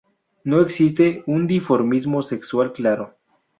[0.43, 3.11] No existe un dimorfismo sexual claro.